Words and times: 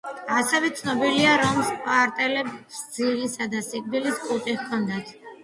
ასევე 0.35 0.69
ცნობილია, 0.77 1.33
რომ 1.41 1.59
სპარტელებს 1.67 2.81
ძილისა 2.97 3.49
და 3.53 3.63
სიკვდილის 3.69 4.19
კულტი 4.27 4.59
ჰქონდათ. 4.65 5.15